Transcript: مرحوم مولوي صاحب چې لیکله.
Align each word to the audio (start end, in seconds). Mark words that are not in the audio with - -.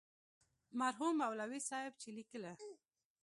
مرحوم 0.79 1.13
مولوي 1.21 1.59
صاحب 1.69 1.93
چې 2.01 2.09
لیکله. 2.17 2.51